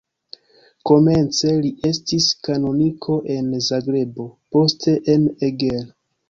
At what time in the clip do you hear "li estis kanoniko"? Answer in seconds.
1.65-3.19